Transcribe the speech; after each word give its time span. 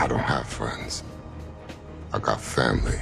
I 0.00 0.06
don't 0.06 0.20
have 0.20 0.46
friends. 0.46 1.02
I 2.12 2.20
got 2.20 2.40
family. 2.40 2.98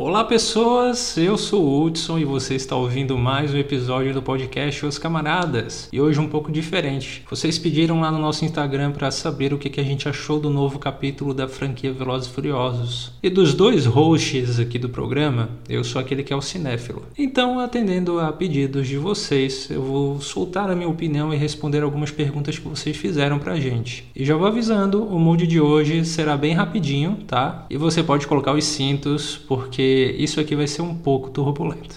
Olá 0.00 0.22
pessoas, 0.22 1.18
eu 1.18 1.36
sou 1.36 1.64
o 1.64 1.84
Hudson 1.84 2.20
e 2.20 2.24
você 2.24 2.54
está 2.54 2.76
ouvindo 2.76 3.18
mais 3.18 3.52
um 3.52 3.58
episódio 3.58 4.14
do 4.14 4.22
podcast 4.22 4.86
Os 4.86 4.96
Camaradas. 4.96 5.88
E 5.92 6.00
hoje 6.00 6.20
um 6.20 6.28
pouco 6.28 6.52
diferente. 6.52 7.24
Vocês 7.28 7.58
pediram 7.58 8.00
lá 8.00 8.10
no 8.10 8.18
nosso 8.18 8.44
Instagram 8.44 8.92
para 8.92 9.10
saber 9.10 9.52
o 9.52 9.58
que, 9.58 9.68
que 9.68 9.80
a 9.80 9.84
gente 9.84 10.08
achou 10.08 10.38
do 10.38 10.50
novo 10.50 10.78
capítulo 10.78 11.34
da 11.34 11.48
franquia 11.48 11.92
Velozes 11.92 12.28
e 12.28 12.32
Furiosos. 12.32 13.12
E 13.20 13.28
dos 13.28 13.52
dois 13.52 13.86
hosts 13.86 14.60
aqui 14.60 14.78
do 14.78 14.88
programa, 14.88 15.50
eu 15.68 15.82
sou 15.82 16.00
aquele 16.00 16.22
que 16.22 16.32
é 16.32 16.36
o 16.36 16.40
cinéfilo. 16.40 17.02
Então, 17.18 17.58
atendendo 17.58 18.20
a 18.20 18.32
pedidos 18.32 18.86
de 18.86 18.96
vocês, 18.96 19.68
eu 19.68 19.82
vou 19.82 20.20
soltar 20.20 20.70
a 20.70 20.76
minha 20.76 20.88
opinião 20.88 21.34
e 21.34 21.36
responder 21.36 21.82
algumas 21.82 22.12
perguntas 22.12 22.56
que 22.56 22.68
vocês 22.68 22.96
fizeram 22.96 23.40
pra 23.40 23.58
gente. 23.58 24.06
E 24.14 24.24
já 24.24 24.36
vou 24.36 24.46
avisando, 24.46 25.02
o 25.02 25.18
mood 25.18 25.44
de 25.44 25.60
hoje 25.60 26.04
será 26.04 26.36
bem 26.36 26.54
rapidinho, 26.54 27.18
tá? 27.26 27.66
E 27.68 27.76
você 27.76 28.00
pode 28.00 28.28
colocar 28.28 28.52
os 28.52 28.64
cintos 28.64 29.36
porque 29.36 29.87
porque 29.88 30.16
isso 30.18 30.38
aqui 30.38 30.54
vai 30.54 30.66
ser 30.66 30.82
um 30.82 30.94
pouco 30.94 31.30
turbulento. 31.30 31.96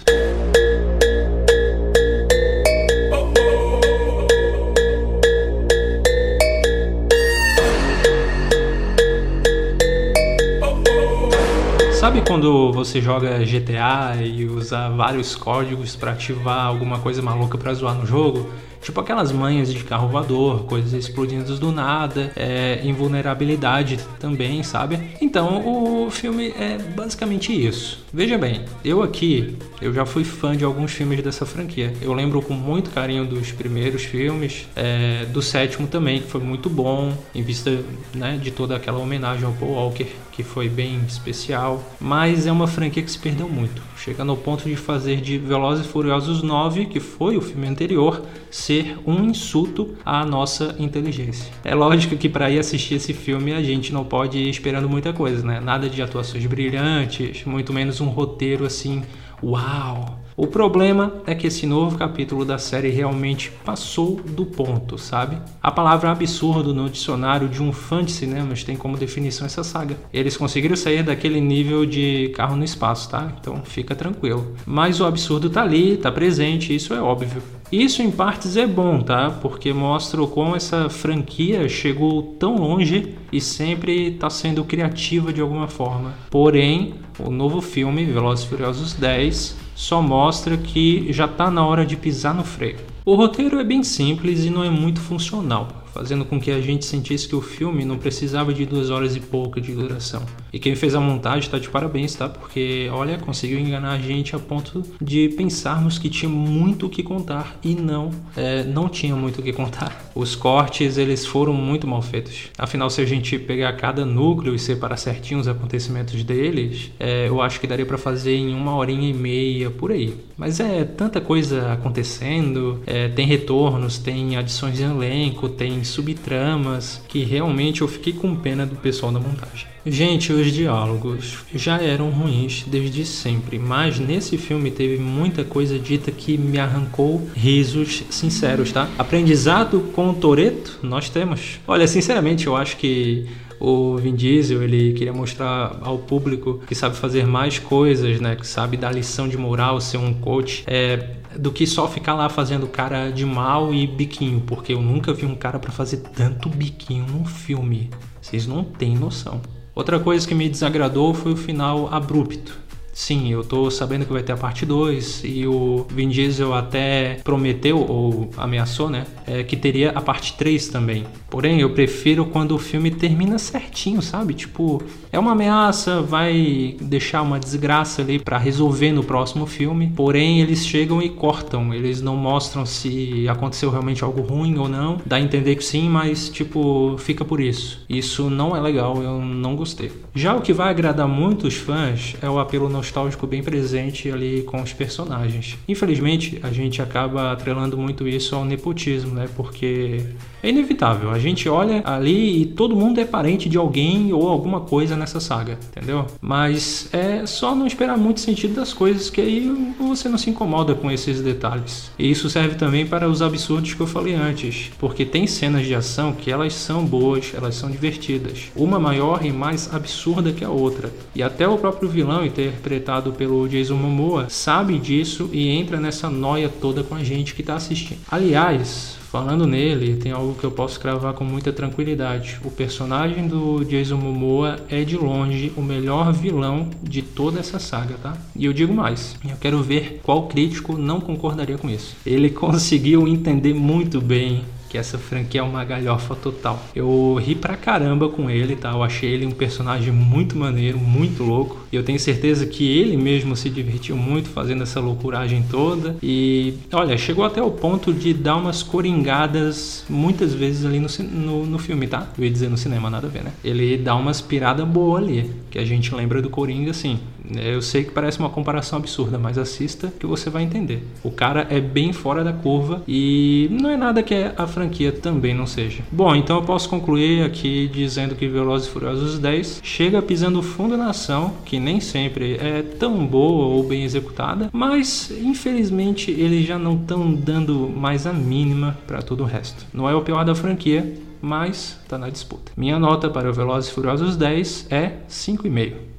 Sabe 12.00 12.24
quando 12.26 12.72
você 12.72 13.02
joga 13.02 13.40
GTA 13.40 14.16
e 14.24 14.46
usa 14.46 14.90
vários 14.90 15.36
códigos 15.36 15.96
para 15.96 16.12
ativar 16.12 16.66
alguma 16.66 17.00
coisa 17.00 17.22
maluca 17.22 17.58
para 17.58 17.74
zoar 17.74 17.96
no 17.96 18.06
jogo? 18.06 18.50
Tipo 18.82 19.00
aquelas 19.00 19.32
manhas 19.32 19.72
de 19.72 19.84
carro 19.84 20.08
voador, 20.08 20.64
coisas 20.66 20.94
explodindo 20.94 21.56
do 21.58 21.72
nada, 21.72 22.32
é, 22.36 22.82
invulnerabilidade 22.84 24.00
também, 24.20 24.64
sabe? 24.64 25.00
Então 25.22 26.06
o 26.06 26.10
filme 26.10 26.50
é 26.50 26.78
basicamente 26.78 27.54
isso. 27.54 28.04
Veja 28.14 28.38
bem, 28.38 28.66
eu 28.84 29.02
aqui, 29.02 29.56
eu 29.82 29.94
já 29.94 30.06
fui 30.06 30.24
fã 30.24 30.56
de 30.56 30.66
alguns 30.66 30.92
filmes 30.92 31.22
dessa 31.22 31.46
franquia. 31.46 31.94
Eu 32.02 32.14
lembro 32.14 32.42
com 32.42 32.54
muito 32.54 32.90
carinho 32.90 33.26
dos 33.26 33.52
primeiros 33.52 34.04
filmes, 34.04 34.68
é, 34.76 35.26
do 35.26 35.42
sétimo 35.42 35.88
também, 35.88 36.22
que 36.22 36.28
foi 36.28 36.42
muito 36.42 36.70
bom, 36.70 37.14
em 37.34 37.42
vista 37.42 37.80
né, 38.14 38.40
de 38.42 38.52
toda 38.52 38.76
aquela 38.76 39.00
homenagem 39.00 39.46
ao 39.46 39.54
Paul 39.54 39.74
Walker, 39.74 40.08
que 40.32 40.44
foi 40.44 40.70
bem 40.70 41.02
especial. 41.08 41.84
Mas 42.00 42.48
é 42.48 42.52
uma 42.52 42.68
franquia 42.68 43.04
que 43.04 43.12
se 43.12 43.20
perdeu 43.20 43.50
muito, 43.50 43.82
chegando 43.98 44.32
ao 44.32 44.38
ponto 44.38 44.68
de 44.68 44.76
fazer 44.76 45.22
de 45.22 45.38
Velozes 45.38 45.86
e 45.86 45.90
Furiosos 45.90 46.42
9, 46.42 46.86
que 46.86 47.00
foi 47.00 47.38
o 47.38 47.42
filme 47.42 47.68
anterior, 47.68 48.24
ser 48.50 48.98
um 49.06 49.26
insulto 49.26 49.96
à 50.06 50.26
nossa 50.26 50.76
inteligência. 50.80 51.52
É 51.64 51.76
lógico 51.76 52.16
que 52.18 52.30
para 52.30 52.50
ir 52.50 52.60
assistir 52.60 52.96
esse 52.96 53.14
filme 53.14 53.54
a 53.54 53.62
gente 53.62 53.94
não 53.94 54.04
pode 54.04 54.38
ir 54.38 54.50
esperando 54.50 54.90
muita 54.90 55.14
coisa, 55.14 55.46
né? 55.46 55.60
Nada 55.60 55.90
de 55.90 56.02
atuações 56.02 56.46
brilhantes, 56.46 57.44
muito 57.46 57.74
menos 57.74 58.00
um 58.02 58.08
roteiro 58.08 58.66
assim, 58.66 59.04
uau, 59.44 60.21
o 60.36 60.48
problema 60.48 61.22
é 61.26 61.36
que 61.36 61.48
esse 61.48 61.66
novo 61.66 61.98
capítulo 61.98 62.46
da 62.46 62.58
série 62.58 62.90
realmente 62.90 63.52
passou 63.64 64.16
do 64.16 64.46
ponto, 64.46 64.98
sabe? 64.98 65.38
A 65.62 65.72
palavra 65.72 66.12
absurdo 66.12 66.74
no 66.74 66.90
dicionário 66.90 67.50
de 67.50 67.62
um 67.62 67.72
fã 67.72 68.04
de 68.04 68.12
cinemas 68.12 68.64
tem 68.64 68.76
como 68.76 68.98
definição 68.98 69.46
essa 69.46 69.64
saga. 69.64 69.98
Eles 70.14 70.38
conseguiram 70.38 70.76
sair 70.76 71.04
daquele 71.04 71.42
nível 71.42 71.86
de 71.86 72.32
carro 72.36 72.56
no 72.56 72.64
espaço, 72.64 73.10
tá? 73.10 73.32
Então 73.40 73.62
fica 73.64 73.96
tranquilo. 73.96 74.56
Mas 74.66 75.00
o 75.00 75.06
absurdo 75.06 75.50
tá 75.50 75.62
ali, 75.62 75.98
tá 75.98 76.12
presente, 76.12 76.76
isso 76.76 76.94
é 76.94 77.02
óbvio. 77.02 77.42
Isso 77.72 78.02
em 78.02 78.12
partes 78.12 78.58
é 78.58 78.68
bom, 78.68 79.00
tá? 79.00 79.30
Porque 79.30 79.72
mostra 79.72 80.22
como 80.28 80.58
essa 80.58 80.90
franquia 80.90 81.70
chegou 81.70 82.22
tão 82.38 82.58
longe 82.58 83.16
e 83.32 83.40
sempre 83.40 84.10
está 84.10 84.30
sendo 84.30 84.66
criativa 84.66 85.32
de 85.32 85.40
alguma 85.40 85.70
forma. 85.70 86.14
Porém, 86.30 86.96
o 87.18 87.32
novo 87.32 87.62
filme, 87.62 88.04
Velozes 88.04 88.44
e 88.44 88.50
Furiosos 88.50 88.94
10, 88.94 89.56
só 89.76 90.02
mostra 90.02 90.58
que 90.58 91.12
já 91.12 91.26
está 91.26 91.50
na 91.50 91.66
hora 91.66 91.86
de 91.86 91.96
pisar 91.96 92.34
no 92.34 92.44
freio. 92.44 92.78
O 93.06 93.16
roteiro 93.16 93.60
é 93.60 93.64
bem 93.64 93.84
simples 93.84 94.46
e 94.46 94.50
não 94.50 94.64
é 94.64 94.70
muito 94.70 95.00
funcional 95.00 95.82
fazendo 95.94 96.24
com 96.26 96.40
que 96.40 96.52
a 96.52 96.62
gente 96.62 96.86
sentisse 96.86 97.28
que 97.28 97.36
o 97.36 97.42
filme 97.42 97.86
não 97.86 97.98
precisava 97.98 98.54
de 98.54 98.66
duas 98.66 98.90
horas 98.90 99.16
e 99.16 99.20
pouca 99.20 99.60
de 99.60 99.74
duração. 99.74 100.24
E 100.54 100.60
quem 100.60 100.76
fez 100.76 100.94
a 100.96 101.00
montagem 101.00 101.40
está 101.40 101.58
de 101.58 101.70
parabéns, 101.70 102.14
tá? 102.16 102.28
Porque, 102.28 102.90
olha, 102.92 103.18
conseguiu 103.18 103.60
enganar 103.60 103.94
a 103.94 103.98
gente 103.98 104.36
a 104.36 104.40
ponto 104.40 104.84
de 105.02 105.30
pensarmos 105.30 105.98
que 105.98 106.10
tinha 106.10 106.30
muito 106.30 106.88
o 106.88 106.90
que 106.90 107.02
contar 107.02 107.58
e 107.64 107.74
não, 107.74 108.12
é, 108.36 108.64
não 108.64 108.90
tinha 108.90 109.16
muito 109.16 109.40
o 109.40 109.44
que 109.44 109.54
contar. 109.54 110.12
Os 110.14 110.36
cortes, 110.36 110.98
eles 110.98 111.26
foram 111.26 111.54
muito 111.54 111.88
mal 111.88 112.02
feitos. 112.02 112.50
Afinal, 112.58 112.90
se 112.90 113.02
a 113.02 113.06
gente 113.06 113.40
pegar 113.40 113.74
cada 113.74 114.06
núcleo 114.06 114.54
e 114.54 114.60
separar 114.60 114.98
certinho 114.98 115.40
os 115.40 115.48
acontecimentos 115.48 116.22
deles, 116.24 116.92
é, 117.00 117.28
eu 117.28 117.42
acho 117.42 117.60
que 117.60 117.68
daria 117.68 117.86
para 117.86 117.98
fazer 117.98 118.36
em 118.36 118.54
uma 118.54 118.76
horinha 118.76 119.10
e 119.10 119.14
meia, 119.14 119.70
por 119.70 119.92
aí. 119.92 120.14
Mas 120.38 120.60
é 120.60 120.84
tanta 120.84 121.22
coisa 121.22 121.72
acontecendo, 121.72 122.82
é, 122.86 123.08
tem 123.08 123.26
retornos, 123.26 123.98
tem 123.98 124.36
adições 124.36 124.78
de 124.78 124.84
elenco, 124.84 125.48
tem 125.48 125.84
subtramas 125.84 127.02
que 127.08 127.24
realmente 127.24 127.82
eu 127.82 127.88
fiquei 127.88 128.14
com 128.14 128.36
pena 128.36 128.66
do 128.66 128.76
pessoal 128.76 129.12
da 129.12 129.20
montagem. 129.20 129.71
Gente, 129.84 130.32
os 130.32 130.52
diálogos 130.52 131.40
já 131.56 131.82
eram 131.82 132.12
ruins 132.12 132.64
desde 132.68 133.04
sempre, 133.04 133.58
mas 133.58 134.00
nesse 134.00 134.38
filme 134.38 134.70
teve 134.70 134.98
muita 134.98 135.44
coisa 135.44 135.80
dita 135.80 136.12
que 136.12 136.38
me 136.38 136.60
arrancou 136.60 137.28
risos 137.36 138.04
sinceros, 138.12 138.72
tá? 138.72 138.88
Aprendizado 138.96 139.80
com 139.94 140.12
o 140.12 140.14
Toreto, 140.14 140.78
nós 140.84 141.10
temos. 141.10 141.60
Olha, 141.68 141.88
sinceramente, 141.88 142.46
eu 142.46 142.56
acho 142.56 142.78
que 142.78 143.26
o 143.60 143.98
Vin 143.98 144.14
Diesel 144.14 144.62
ele 144.62 144.94
queria 144.94 145.14
mostrar 145.14 145.80
ao 145.82 145.98
público 145.98 146.62
que 146.68 146.76
sabe 146.76 146.96
fazer 146.96 147.26
mais 147.26 147.58
coisas, 147.58 148.22
né? 148.22 148.36
Que 148.36 148.46
sabe 148.46 148.78
dar 148.78 148.94
lição 148.94 149.28
de 149.28 149.38
moral, 149.38 149.82
ser 149.82 149.98
um 149.98 150.14
coach, 150.14 150.64
é, 150.68 151.16
do 151.36 151.52
que 151.52 151.66
só 151.66 151.88
ficar 151.88 152.14
lá 152.14 152.30
fazendo 152.30 152.68
cara 152.68 153.10
de 153.10 153.26
mal 153.26 153.74
e 153.74 153.88
biquinho, 153.88 154.42
porque 154.42 154.74
eu 154.74 154.82
nunca 154.82 155.12
vi 155.12 155.26
um 155.26 155.36
cara 155.36 155.58
para 155.58 155.72
fazer 155.72 155.98
tanto 156.16 156.50
biquinho 156.50 157.08
num 157.08 157.26
filme. 157.26 157.90
Vocês 158.22 158.46
não 158.46 158.64
têm 158.64 158.96
noção. 158.96 159.42
Outra 159.74 160.00
coisa 160.00 160.28
que 160.28 160.36
me 160.36 160.50
desagradou 160.50 161.14
foi 161.14 161.32
o 161.32 161.38
final 161.38 161.88
abrupto. 161.94 162.60
Sim, 162.94 163.32
eu 163.32 163.44
tô 163.44 163.72
sabendo 163.72 164.06
que 164.06 164.12
vai 164.12 164.22
ter 164.22 164.34
a 164.34 164.38
parte 164.38 164.66
2 164.66 165.22
e 165.24 165.48
o 165.48 165.86
Vin 165.90 166.10
Diesel 166.10 166.54
até 166.54 167.20
prometeu 167.24 167.80
ou 167.80 168.30
ameaçou, 168.38 168.90
né, 168.90 169.06
é, 169.26 169.44
que 169.44 169.56
teria 169.56 169.92
a 169.92 170.02
parte 170.02 170.34
3 170.34 170.68
também. 170.68 171.06
Porém, 171.30 171.62
eu 171.62 171.70
prefiro 171.70 172.26
quando 172.26 172.54
o 172.54 172.58
filme 172.58 172.92
termina 172.92 173.38
certinho, 173.38 174.02
sabe? 174.02 174.34
Tipo, 174.34 174.84
é 175.14 175.18
uma 175.18 175.32
ameaça, 175.32 176.02
vai 176.02 176.76
deixar 176.82 177.22
uma 177.22 177.40
desgraça 177.40 178.02
ali 178.02 178.20
para 178.20 178.38
resolver 178.38 178.92
no 178.92 179.02
próximo 179.02 179.46
filme. 179.46 179.94
Porém, 179.96 180.42
eles 180.42 180.66
chegam 180.66 181.02
e 181.02 181.08
cortam, 181.08 181.74
eles 181.74 182.02
não 182.02 182.18
mostram 182.18 182.66
se 182.66 183.26
aconteceu 183.30 183.70
realmente 183.70 184.04
algo 184.04 184.22
ruim 184.22 184.58
ou 184.58 184.68
não. 184.68 185.00
Dá 185.06 185.16
a 185.16 185.22
entender 185.22 185.56
que 185.56 185.64
sim, 185.64 185.88
mas 185.88 186.28
tipo, 186.28 186.96
fica 186.98 187.24
por 187.24 187.40
isso. 187.40 187.86
Isso 187.88 188.30
não 188.30 188.54
é 188.54 188.60
legal, 188.60 189.02
eu 189.02 189.22
não 189.22 189.56
gostei. 189.56 189.90
Já 190.14 190.36
o 190.36 190.42
que 190.42 190.52
vai 190.52 190.70
agradar 190.70 191.08
muito 191.08 191.48
os 191.48 191.56
fãs 191.56 192.18
é 192.22 192.30
o 192.30 192.40
apelo 192.40 192.68
nostálgico 192.82 193.28
bem 193.28 193.44
presente 193.44 194.12
ali 194.12 194.42
com 194.42 194.60
os 194.60 194.74
personagens. 194.74 195.56
Infelizmente, 195.68 196.40
a 196.42 196.52
gente 196.52 196.82
acaba 196.82 197.32
atrelando 197.32 197.78
muito 197.78 198.08
isso 198.08 198.36
ao 198.36 198.44
nepotismo, 198.44 199.14
né? 199.14 199.30
Porque 199.36 200.04
é 200.42 200.50
inevitável. 200.50 201.12
A 201.12 201.20
gente 201.20 201.48
olha 201.48 201.82
ali 201.86 202.42
e 202.42 202.46
todo 202.46 202.76
mundo 202.76 203.00
é 203.00 203.06
parente 203.06 203.50
de 203.50 203.58
alguém 203.58 204.12
ou 204.14 204.28
alguma 204.30 204.62
coisa 204.62 204.96
nessa 204.96 205.20
saga, 205.20 205.58
entendeu? 205.70 206.06
Mas 206.20 206.90
é 206.94 207.26
só 207.26 207.56
não 207.56 207.68
esperar 207.68 207.98
muito 207.98 208.20
sentido 208.20 208.56
das 208.56 208.74
coisas 208.74 209.10
que 209.10 209.22
aí 209.22 209.74
você 209.80 210.10
não 210.10 210.18
se 210.18 210.30
incomoda 210.30 210.76
com 210.76 210.92
esses 210.92 211.22
detalhes. 211.22 211.92
E 211.98 212.10
isso 212.10 212.30
serve 212.30 212.56
também 212.56 212.86
para 212.86 213.10
os 213.10 213.22
absurdos 213.22 213.74
que 213.74 213.82
eu 213.82 213.88
falei 213.88 214.14
antes, 214.14 214.72
porque 214.80 215.06
tem 215.06 215.28
cenas 215.28 215.66
de 215.66 215.76
ação 215.76 216.14
que 216.14 216.32
elas 216.32 216.54
são 216.54 216.86
boas, 216.86 217.34
elas 217.36 217.56
são 217.56 217.70
divertidas. 217.70 218.52
Uma 218.56 218.80
maior 218.80 219.26
e 219.26 219.32
mais 219.32 219.74
absurda 219.74 220.32
que 220.32 220.44
a 220.44 220.50
outra. 220.50 220.92
E 221.16 221.22
até 221.22 221.48
o 221.48 221.58
próprio 221.58 221.90
vilão, 221.90 222.26
interpretado 222.26 223.14
pelo 223.14 223.48
Jason 223.48 223.76
Momoa, 223.76 224.28
sabe 224.30 224.78
disso 224.78 225.30
e 225.32 225.50
entra 225.50 225.80
nessa 225.80 226.10
noia 226.10 226.50
toda 226.50 226.84
com 226.84 226.96
a 226.96 227.04
gente 227.04 227.34
que 227.34 227.42
está 227.42 227.56
assistindo. 227.56 228.00
Aliás, 228.10 229.01
Falando 229.12 229.46
nele, 229.46 229.98
tem 229.98 230.14
algo 230.14 230.36
que 230.36 230.46
eu 230.46 230.52
posso 230.52 230.80
cravar 230.80 231.14
com 231.14 231.26
muita 231.26 231.52
tranquilidade. 231.52 232.40
O 232.46 232.50
personagem 232.50 233.28
do 233.28 233.62
Jason 233.66 233.98
Momoa 233.98 234.56
é 234.70 234.86
de 234.86 234.96
longe 234.96 235.52
o 235.58 235.62
melhor 235.62 236.14
vilão 236.14 236.70
de 236.82 237.02
toda 237.02 237.38
essa 237.38 237.60
saga, 237.60 237.96
tá? 238.02 238.18
E 238.34 238.46
eu 238.46 238.54
digo 238.54 238.74
mais, 238.74 239.18
eu 239.30 239.36
quero 239.36 239.62
ver 239.62 240.00
qual 240.02 240.30
crítico 240.30 240.78
não 240.78 241.02
concordaria 241.02 241.58
com 241.58 241.70
isso. 241.70 241.94
Ele 242.06 242.30
conseguiu 242.32 243.06
entender 243.06 243.54
muito 243.54 244.00
bem 244.00 244.46
que 244.72 244.78
essa 244.78 244.98
franquia 244.98 245.42
é 245.42 245.44
uma 245.44 245.66
galhofa 245.66 246.16
total. 246.16 246.66
Eu 246.74 247.20
ri 247.22 247.36
pra 247.36 247.58
caramba 247.58 248.08
com 248.08 248.30
ele, 248.30 248.56
tá? 248.56 248.72
Eu 248.72 248.82
achei 248.82 249.12
ele 249.12 249.26
um 249.26 249.32
personagem 249.32 249.92
muito 249.92 250.38
maneiro, 250.38 250.80
muito 250.80 251.24
louco. 251.24 251.60
E 251.74 251.76
eu 251.76 251.84
tenho 251.84 252.00
certeza 252.00 252.46
que 252.46 252.66
ele 252.80 252.96
mesmo 252.96 253.36
se 253.36 253.50
divertiu 253.50 253.98
muito 253.98 254.30
fazendo 254.30 254.64
essa 254.64 254.80
loucuragem 254.80 255.44
toda. 255.52 255.98
E 256.02 256.54
olha, 256.72 256.98
chegou 256.98 257.26
até 257.26 257.44
o 257.44 257.52
ponto 257.52 257.92
de 257.92 258.14
dar 258.14 258.38
umas 258.38 258.64
coringadas 258.64 259.84
muitas 259.90 260.34
vezes 260.34 260.66
ali 260.66 260.80
no, 260.80 260.88
no, 261.12 261.46
no 261.46 261.60
filme, 261.60 261.86
tá? 261.86 262.08
Eu 262.18 262.24
ia 262.24 262.32
dizer 262.32 262.50
no 262.50 262.58
cinema, 262.58 262.90
nada 262.90 263.08
a 263.08 263.10
ver, 263.10 263.26
né? 263.26 263.34
Ele 263.44 263.78
dá 263.78 263.94
uma 263.94 264.12
aspirada 264.12 264.66
boa 264.66 265.00
ali, 265.00 265.30
que 265.50 265.60
a 265.60 265.66
gente 265.66 265.94
lembra 265.94 266.22
do 266.22 266.30
Coringa, 266.30 266.72
assim. 266.72 266.98
Eu 267.36 267.62
sei 267.62 267.84
que 267.84 267.92
parece 267.92 268.20
uma 268.20 268.30
comparação 268.30 268.80
absurda, 268.80 269.18
mas 269.18 269.38
assista 269.38 269.92
que 270.00 270.06
você 270.06 270.30
vai 270.30 270.44
entender. 270.44 270.84
O 271.04 271.12
cara 271.12 271.48
é 271.50 271.60
bem 271.60 271.94
fora 271.94 272.24
da 272.24 272.34
curva 272.34 272.82
e 272.88 273.48
não 273.52 273.70
é 273.70 273.78
nada 273.78 274.04
que 274.04 274.16
a 274.36 274.48
franquia 274.48 274.92
também 274.92 275.34
não 275.34 275.46
seja. 275.46 275.84
Bom, 275.92 276.16
então 276.16 276.38
eu 276.38 276.44
posso 276.44 276.70
concluir 276.70 277.24
aqui 277.24 277.70
dizendo 277.72 278.16
que 278.16 278.28
Velozes 278.28 278.68
e 278.68 278.72
Furiosos 278.72 279.20
10 279.20 279.62
chega 279.64 280.02
pisando 280.02 280.42
fundo 280.42 280.76
na 280.78 280.90
ação, 280.90 281.34
que 281.46 281.60
nem 281.60 281.80
sempre 281.80 282.36
é 282.36 282.62
tão 282.62 283.06
boa 283.06 283.46
ou 283.46 283.64
bem 283.64 283.84
executada, 283.84 284.50
mas 284.52 285.12
infelizmente 285.12 286.12
eles 286.12 286.46
já 286.46 286.58
não 286.58 286.76
estão 286.76 287.14
dando 287.14 287.70
mais 287.70 288.08
a 288.08 288.14
mínima 288.14 288.78
para 288.88 289.02
todo 289.02 289.22
o 289.22 289.28
resto. 289.28 289.66
Não 289.74 289.90
é 289.90 289.96
o 289.96 290.02
pior 290.02 290.24
da 290.26 290.36
franquia, 290.36 290.94
mas 291.22 291.78
está 291.84 291.98
na 291.98 292.10
disputa. 292.10 292.52
Minha 292.58 292.80
nota 292.80 293.10
para 293.10 293.30
o 293.30 293.34
Velozes 293.34 293.70
e 293.70 293.74
Furiosos 293.74 294.16
10 294.18 294.68
é 294.72 294.94
5,5. 295.08 295.91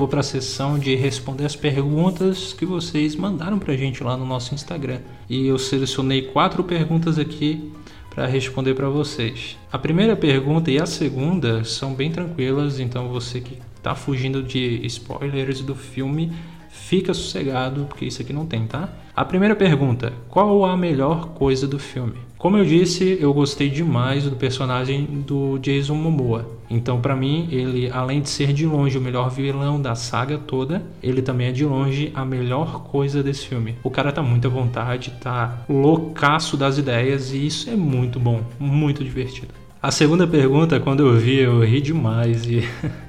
Vou 0.00 0.08
para 0.08 0.20
a 0.20 0.22
sessão 0.22 0.78
de 0.78 0.94
responder 0.94 1.44
as 1.44 1.54
perguntas 1.54 2.54
que 2.54 2.64
vocês 2.64 3.14
mandaram 3.14 3.58
para 3.58 3.74
a 3.74 3.76
gente 3.76 4.02
lá 4.02 4.16
no 4.16 4.24
nosso 4.24 4.54
Instagram. 4.54 5.00
E 5.28 5.46
eu 5.46 5.58
selecionei 5.58 6.22
quatro 6.22 6.64
perguntas 6.64 7.18
aqui 7.18 7.70
para 8.08 8.24
responder 8.24 8.72
para 8.72 8.88
vocês. 8.88 9.58
A 9.70 9.78
primeira 9.78 10.16
pergunta 10.16 10.70
e 10.70 10.80
a 10.80 10.86
segunda 10.86 11.64
são 11.64 11.92
bem 11.92 12.10
tranquilas, 12.10 12.80
então 12.80 13.08
você 13.08 13.42
que 13.42 13.58
está 13.76 13.94
fugindo 13.94 14.42
de 14.42 14.80
spoilers 14.86 15.60
do 15.60 15.74
filme, 15.74 16.32
fica 16.70 17.12
sossegado, 17.12 17.84
porque 17.84 18.06
isso 18.06 18.22
aqui 18.22 18.32
não 18.32 18.46
tem, 18.46 18.66
tá? 18.66 18.88
A 19.14 19.22
primeira 19.26 19.54
pergunta: 19.54 20.14
qual 20.30 20.64
a 20.64 20.78
melhor 20.78 21.34
coisa 21.34 21.68
do 21.68 21.78
filme? 21.78 22.14
Como 22.38 22.56
eu 22.56 22.64
disse, 22.64 23.18
eu 23.20 23.34
gostei 23.34 23.68
demais 23.68 24.24
do 24.24 24.34
personagem 24.34 25.04
do 25.04 25.58
Jason 25.58 25.94
Momoa. 25.94 26.58
Então, 26.70 27.00
para 27.00 27.16
mim, 27.16 27.48
ele, 27.50 27.90
além 27.90 28.20
de 28.20 28.30
ser 28.30 28.52
de 28.52 28.64
longe 28.64 28.96
o 28.96 29.00
melhor 29.00 29.28
vilão 29.28 29.82
da 29.82 29.96
saga 29.96 30.38
toda, 30.38 30.80
ele 31.02 31.20
também 31.20 31.48
é 31.48 31.52
de 31.52 31.64
longe 31.64 32.12
a 32.14 32.24
melhor 32.24 32.84
coisa 32.84 33.24
desse 33.24 33.46
filme. 33.46 33.74
O 33.82 33.90
cara 33.90 34.12
tá 34.12 34.22
muito 34.22 34.46
à 34.46 34.50
vontade, 34.50 35.12
tá 35.20 35.64
loucaço 35.68 36.56
das 36.56 36.78
ideias 36.78 37.32
e 37.32 37.44
isso 37.44 37.68
é 37.68 37.74
muito 37.74 38.20
bom, 38.20 38.42
muito 38.58 39.02
divertido. 39.02 39.48
A 39.82 39.90
segunda 39.90 40.28
pergunta, 40.28 40.78
quando 40.78 41.04
eu 41.04 41.16
vi, 41.16 41.38
eu 41.38 41.64
ri 41.64 41.80
demais 41.80 42.46
e 42.46 42.62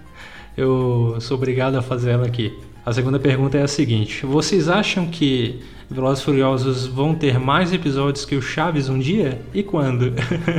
eu 0.57 1.17
sou 1.19 1.37
obrigado 1.37 1.75
a 1.75 1.83
fazer 1.83 2.11
ela 2.11 2.25
aqui. 2.25 2.51
A 2.83 2.91
segunda 2.91 3.19
pergunta 3.19 3.59
é 3.59 3.61
a 3.61 3.67
seguinte: 3.67 4.25
vocês 4.25 4.67
acham 4.69 5.05
que 5.05 5.59
Velozes 5.87 6.23
Furiosos 6.23 6.87
vão 6.87 7.13
ter 7.13 7.39
mais 7.39 7.71
episódios 7.71 8.25
que 8.25 8.35
o 8.35 8.41
Chaves 8.41 8.89
um 8.89 8.97
dia? 8.97 9.39
E 9.53 9.61
quando? 9.61 10.13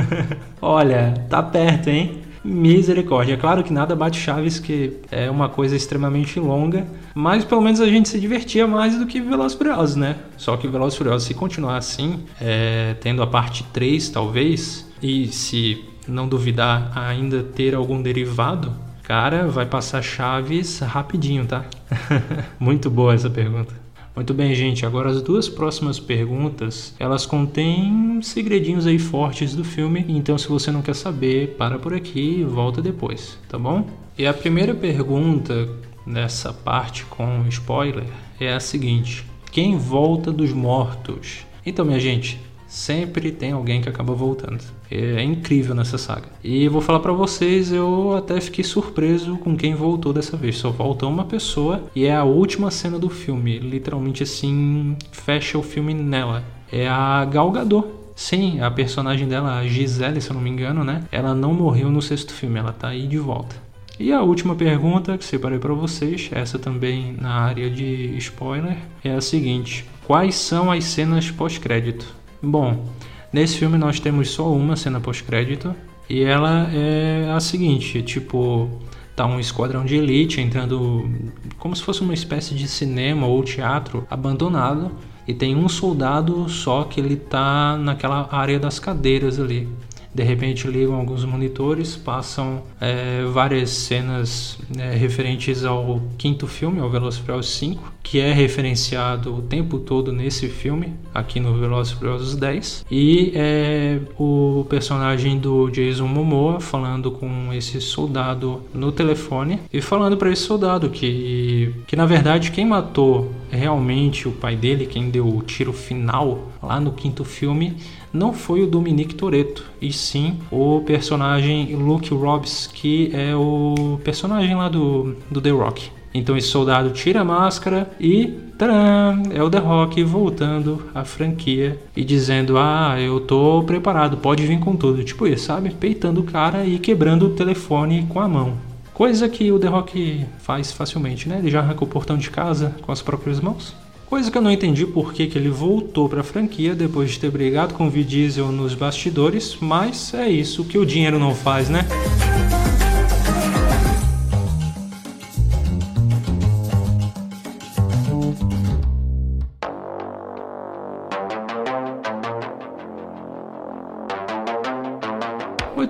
Olha, 0.61 1.13
tá 1.29 1.43
perto, 1.43 1.89
hein? 1.89 2.21
Misericórdia. 2.43 3.33
É 3.33 3.37
claro 3.37 3.63
que 3.63 3.71
nada 3.71 3.95
bate 3.95 4.19
Chaves, 4.19 4.59
que 4.59 4.97
é 5.11 5.29
uma 5.29 5.49
coisa 5.49 5.75
extremamente 5.75 6.39
longa, 6.39 6.85
mas 7.13 7.45
pelo 7.45 7.61
menos 7.61 7.79
a 7.79 7.85
gente 7.85 8.09
se 8.09 8.19
divertia 8.19 8.67
mais 8.67 8.97
do 8.97 9.05
que 9.05 9.21
Velozes 9.21 9.57
Furiosos, 9.57 9.95
né? 9.95 10.17
Só 10.37 10.57
que 10.57 10.67
Velozes 10.67 10.97
Furiosos, 10.97 11.27
se 11.27 11.33
continuar 11.33 11.77
assim, 11.77 12.23
é, 12.41 12.95
tendo 12.99 13.21
a 13.21 13.27
parte 13.27 13.63
3 13.71 14.09
talvez, 14.09 14.91
e 15.01 15.27
se 15.27 15.83
não 16.07 16.27
duvidar 16.27 16.91
ainda 16.95 17.43
ter 17.43 17.75
algum 17.75 18.01
derivado, 18.01 18.73
Cara, 19.03 19.47
vai 19.47 19.65
passar 19.65 20.01
chaves 20.01 20.79
rapidinho, 20.79 21.45
tá? 21.45 21.65
Muito 22.57 22.89
boa 22.89 23.13
essa 23.13 23.29
pergunta. 23.29 23.82
Muito 24.15 24.33
bem, 24.33 24.53
gente. 24.53 24.85
Agora 24.85 25.09
as 25.09 25.21
duas 25.21 25.49
próximas 25.49 25.99
perguntas, 25.99 26.93
elas 26.99 27.25
contêm 27.25 28.19
segredinhos 28.21 28.85
aí 28.85 28.99
fortes 28.99 29.55
do 29.55 29.63
filme. 29.63 30.05
Então, 30.07 30.37
se 30.37 30.47
você 30.47 30.71
não 30.71 30.83
quer 30.83 30.95
saber, 30.95 31.55
para 31.57 31.79
por 31.79 31.93
aqui 31.93 32.39
e 32.39 32.43
volta 32.43 32.81
depois, 32.81 33.39
tá 33.49 33.57
bom? 33.57 33.87
E 34.17 34.27
a 34.27 34.33
primeira 34.33 34.75
pergunta 34.75 35.67
nessa 36.05 36.53
parte 36.53 37.05
com 37.05 37.45
spoiler 37.49 38.05
é 38.39 38.53
a 38.53 38.59
seguinte: 38.59 39.25
quem 39.51 39.77
volta 39.77 40.31
dos 40.31 40.53
mortos? 40.53 41.45
Então, 41.65 41.83
minha 41.83 41.99
gente, 41.99 42.39
sempre 42.67 43.31
tem 43.31 43.51
alguém 43.51 43.81
que 43.81 43.89
acaba 43.89 44.13
voltando. 44.13 44.63
É 44.95 45.23
incrível 45.23 45.73
nessa 45.73 45.97
saga. 45.97 46.27
E 46.43 46.67
vou 46.67 46.81
falar 46.81 46.99
para 46.99 47.11
vocês, 47.11 47.71
eu 47.71 48.15
até 48.15 48.39
fiquei 48.39 48.63
surpreso 48.63 49.37
com 49.37 49.57
quem 49.57 49.73
voltou 49.73 50.13
dessa 50.13 50.37
vez. 50.37 50.57
Só 50.57 50.69
voltou 50.69 51.09
uma 51.09 51.25
pessoa 51.25 51.83
e 51.95 52.05
é 52.05 52.15
a 52.15 52.23
última 52.23 52.69
cena 52.69 52.99
do 52.99 53.09
filme. 53.09 53.57
Literalmente 53.57 54.21
assim, 54.21 54.95
fecha 55.11 55.57
o 55.57 55.63
filme 55.63 55.95
nela. 55.95 56.43
É 56.71 56.87
a 56.87 57.25
Gal 57.25 57.49
Gadot. 57.51 57.87
Sim, 58.15 58.61
a 58.61 58.69
personagem 58.69 59.27
dela, 59.27 59.57
a 59.57 59.67
Gisele, 59.67 60.21
se 60.21 60.29
eu 60.29 60.35
não 60.35 60.41
me 60.41 60.49
engano, 60.49 60.83
né? 60.83 61.03
Ela 61.11 61.33
não 61.33 61.53
morreu 61.53 61.89
no 61.89 61.99
sexto 62.01 62.31
filme, 62.31 62.59
ela 62.59 62.71
tá 62.71 62.89
aí 62.89 63.07
de 63.07 63.17
volta. 63.17 63.55
E 63.99 64.11
a 64.11 64.21
última 64.21 64.55
pergunta 64.55 65.17
que 65.17 65.25
separei 65.25 65.57
para 65.57 65.73
vocês, 65.73 66.29
essa 66.31 66.59
também 66.59 67.15
na 67.19 67.31
área 67.31 67.69
de 67.69 68.15
spoiler, 68.17 68.77
é 69.03 69.13
a 69.13 69.21
seguinte: 69.21 69.85
quais 70.05 70.35
são 70.35 70.71
as 70.71 70.83
cenas 70.83 71.31
pós-crédito? 71.31 72.05
Bom, 72.41 72.85
nesse 73.33 73.57
filme 73.57 73.77
nós 73.77 73.99
temos 73.99 74.29
só 74.29 74.49
uma 74.53 74.75
cena 74.75 74.99
pós-crédito 74.99 75.75
e 76.09 76.21
ela 76.23 76.69
é 76.71 77.31
a 77.35 77.39
seguinte, 77.39 78.01
tipo, 78.03 78.69
tá 79.15 79.25
um 79.25 79.39
esquadrão 79.39 79.83
de 79.83 79.95
elite 79.95 80.39
entrando 80.39 81.09
como 81.57 81.75
se 81.75 81.81
fosse 81.81 82.01
uma 82.01 82.13
espécie 82.13 82.53
de 82.53 82.67
cinema 82.67 83.27
ou 83.27 83.43
teatro 83.43 84.05
abandonado 84.09 84.91
e 85.27 85.33
tem 85.33 85.55
um 85.55 85.69
soldado 85.69 86.47
só 86.49 86.83
que 86.83 86.99
ele 86.99 87.15
tá 87.15 87.77
naquela 87.77 88.27
área 88.31 88.59
das 88.59 88.79
cadeiras 88.79 89.39
ali. 89.39 89.67
De 90.13 90.21
repente 90.21 90.67
ligam 90.67 90.93
alguns 90.93 91.25
monitores, 91.25 91.95
passam 91.95 92.63
é, 92.79 93.23
várias 93.25 93.71
cenas 93.71 94.59
é, 94.77 94.93
referentes 94.95 95.65
ao 95.65 96.01
quinto 96.17 96.45
filme, 96.45 96.79
ao 96.79 96.89
Furiosos 96.89 97.55
5, 97.55 97.92
que 98.03 98.19
é 98.19 98.33
referenciado 98.33 99.33
o 99.33 99.41
tempo 99.41 99.79
todo 99.79 100.11
nesse 100.11 100.49
filme, 100.49 100.93
aqui 101.13 101.39
no 101.39 101.57
Velozes 101.57 101.93
Furiosos 101.93 102.35
10. 102.35 102.85
E 102.91 103.31
é 103.33 103.99
o 104.19 104.65
personagem 104.69 105.39
do 105.39 105.69
Jason 105.69 106.05
Momoa 106.05 106.59
falando 106.59 107.09
com 107.09 107.51
esse 107.53 107.79
soldado 107.79 108.61
no 108.73 108.91
telefone 108.91 109.61
e 109.71 109.81
falando 109.81 110.17
para 110.17 110.29
esse 110.29 110.43
soldado 110.43 110.89
que, 110.89 111.73
que 111.87 111.95
na 111.95 112.05
verdade 112.05 112.51
quem 112.51 112.65
matou 112.65 113.31
realmente 113.49 114.27
o 114.27 114.31
pai 114.31 114.55
dele, 114.55 114.85
quem 114.85 115.09
deu 115.09 115.27
o 115.27 115.41
tiro 115.41 115.71
final 115.71 116.51
lá 116.61 116.79
no 116.79 116.91
quinto 116.91 117.23
filme, 117.23 117.77
não 118.11 118.33
foi 118.33 118.61
o 118.61 118.67
Dominique 118.67 119.15
Toretto, 119.15 119.65
e 119.81 119.91
sim 119.91 120.37
o 120.51 120.81
personagem 120.85 121.75
Luke 121.75 122.13
Robbs, 122.13 122.67
que 122.67 123.11
é 123.13 123.35
o 123.35 123.99
personagem 124.03 124.55
lá 124.55 124.69
do, 124.69 125.15
do 125.31 125.41
The 125.41 125.49
Rock. 125.49 125.89
Então 126.13 126.37
esse 126.37 126.47
soldado 126.47 126.91
tira 126.91 127.21
a 127.21 127.25
máscara 127.25 127.89
e 127.99 128.33
tcharam, 128.57 129.23
é 129.31 129.41
o 129.41 129.49
The 129.49 129.57
Rock 129.57 130.03
voltando 130.03 130.85
à 130.93 131.03
franquia 131.03 131.79
e 131.95 132.03
dizendo: 132.03 132.57
Ah, 132.57 132.95
eu 132.99 133.19
tô 133.21 133.63
preparado, 133.63 134.17
pode 134.17 134.45
vir 134.45 134.59
com 134.59 134.75
tudo. 134.75 135.03
Tipo 135.03 135.27
isso, 135.27 135.45
sabe? 135.45 135.71
Peitando 135.71 136.21
o 136.21 136.23
cara 136.23 136.65
e 136.65 136.77
quebrando 136.77 137.27
o 137.27 137.29
telefone 137.31 138.05
com 138.07 138.19
a 138.19 138.27
mão. 138.27 138.53
Coisa 138.93 139.27
que 139.27 139.51
o 139.51 139.57
The 139.57 139.67
Rock 139.67 140.25
faz 140.39 140.71
facilmente, 140.71 141.27
né? 141.27 141.39
Ele 141.39 141.49
já 141.49 141.59
arranca 141.59 141.83
o 141.83 141.87
portão 141.87 142.15
de 142.15 142.29
casa 142.29 142.75
com 142.83 142.91
as 142.91 143.01
próprias 143.01 143.39
mãos. 143.39 143.75
Coisa 144.05 144.29
que 144.29 144.37
eu 144.37 144.41
não 144.43 144.51
entendi 144.51 144.85
por 144.85 145.11
que, 145.11 145.25
que 145.25 145.35
ele 145.35 145.49
voltou 145.49 146.07
para 146.07 146.21
a 146.21 146.23
franquia 146.23 146.75
depois 146.75 147.09
de 147.09 147.19
ter 147.19 147.31
brigado 147.31 147.73
com 147.73 147.87
o 147.87 147.89
Vin 147.89 148.03
Diesel 148.03 148.51
nos 148.51 148.75
bastidores, 148.75 149.57
mas 149.59 150.13
é 150.13 150.29
isso 150.29 150.63
que 150.63 150.77
o 150.77 150.85
dinheiro 150.85 151.17
não 151.17 151.33
faz, 151.33 151.67
né? 151.67 151.87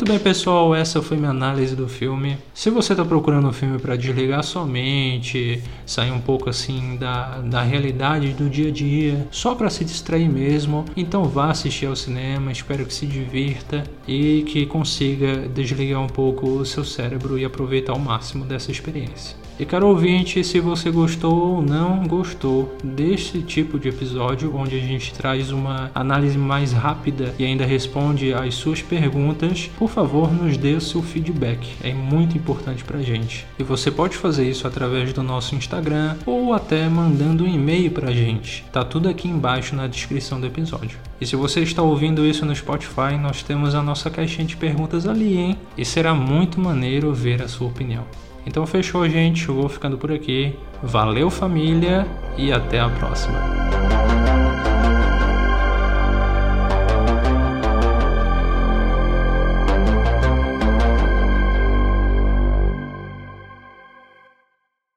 Muito 0.03 0.11
bem, 0.11 0.19
pessoal, 0.19 0.75
essa 0.75 1.01
foi 1.01 1.15
minha 1.15 1.29
análise 1.29 1.77
do 1.77 1.87
filme. 1.87 2.37
Se 2.53 2.69
você 2.69 2.91
está 2.91 3.05
procurando 3.05 3.47
um 3.47 3.53
filme 3.53 3.79
para 3.79 3.95
desligar 3.95 4.43
sua 4.43 4.65
mente, 4.65 5.63
sair 5.85 6.11
um 6.11 6.19
pouco 6.19 6.49
assim 6.49 6.97
da, 6.97 7.39
da 7.39 7.61
realidade 7.61 8.33
do 8.33 8.49
dia 8.49 8.67
a 8.67 8.71
dia, 8.71 9.25
só 9.31 9.55
para 9.55 9.69
se 9.69 9.85
distrair 9.85 10.27
mesmo, 10.27 10.83
então 10.97 11.23
vá 11.23 11.51
assistir 11.51 11.85
ao 11.85 11.95
cinema. 11.95 12.51
Espero 12.51 12.85
que 12.85 12.93
se 12.93 13.05
divirta 13.05 13.85
e 14.05 14.43
que 14.43 14.65
consiga 14.65 15.47
desligar 15.47 16.01
um 16.01 16.07
pouco 16.07 16.47
o 16.47 16.65
seu 16.65 16.83
cérebro 16.83 17.39
e 17.39 17.45
aproveitar 17.45 17.93
ao 17.93 17.99
máximo 17.99 18.43
dessa 18.43 18.71
experiência. 18.71 19.42
E 19.59 19.65
caro 19.65 19.87
ouvinte, 19.87 20.43
se 20.43 20.59
você 20.59 20.89
gostou 20.89 21.57
ou 21.57 21.61
não 21.61 22.07
gostou 22.07 22.75
deste 22.83 23.41
tipo 23.43 23.77
de 23.77 23.89
episódio, 23.89 24.55
onde 24.55 24.75
a 24.75 24.79
gente 24.79 25.13
traz 25.13 25.51
uma 25.51 25.91
análise 25.93 26.37
mais 26.39 26.73
rápida 26.73 27.35
e 27.37 27.45
ainda 27.45 27.63
responde 27.63 28.33
às 28.33 28.55
suas 28.55 28.81
perguntas, 28.81 29.69
por 29.77 29.89
favor 29.89 30.33
nos 30.33 30.57
dê 30.57 30.73
o 30.73 30.81
seu 30.81 31.03
feedback, 31.03 31.67
é 31.83 31.93
muito 31.93 32.35
importante 32.35 32.83
pra 32.83 33.01
gente. 33.03 33.45
E 33.59 33.63
você 33.63 33.91
pode 33.91 34.17
fazer 34.17 34.49
isso 34.49 34.67
através 34.67 35.13
do 35.13 35.21
nosso 35.21 35.53
Instagram 35.53 36.15
ou 36.25 36.51
até 36.51 36.89
mandando 36.89 37.43
um 37.43 37.47
e-mail 37.47 37.91
pra 37.91 38.11
gente. 38.11 38.65
Tá 38.71 38.83
tudo 38.83 39.07
aqui 39.07 39.27
embaixo 39.27 39.75
na 39.75 39.85
descrição 39.85 40.41
do 40.41 40.47
episódio. 40.47 40.97
E 41.21 41.27
se 41.27 41.35
você 41.35 41.61
está 41.61 41.81
ouvindo 41.81 42.25
isso 42.25 42.43
no 42.45 42.55
Spotify, 42.55 43.17
nós 43.21 43.43
temos 43.43 43.75
a 43.75 43.83
nossa 43.83 44.09
caixinha 44.09 44.47
de 44.47 44.57
perguntas 44.57 45.07
ali, 45.07 45.37
hein? 45.37 45.57
E 45.77 45.85
será 45.85 46.13
muito 46.13 46.59
maneiro 46.59 47.13
ver 47.13 47.41
a 47.41 47.47
sua 47.47 47.67
opinião. 47.67 48.03
Então 48.45 48.65
fechou, 48.65 49.07
gente. 49.07 49.47
Eu 49.47 49.55
vou 49.55 49.69
ficando 49.69 49.97
por 49.97 50.11
aqui. 50.11 50.55
Valeu, 50.81 51.29
família, 51.29 52.05
e 52.37 52.51
até 52.51 52.79
a 52.79 52.89
próxima. 52.89 53.82